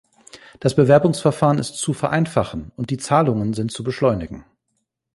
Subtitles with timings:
[0.59, 4.43] Das Bewerbungsverfahren ist zu vereinfachen, und die Zahlungen sind zu beschleunigen.